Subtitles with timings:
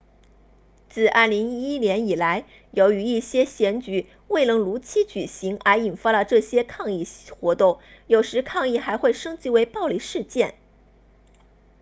[0.89, 7.07] 自2011年以来由于一些选举未能如期举行而引发了这些抗议
[7.39, 10.55] 活动有时抗议还会升级为暴力事件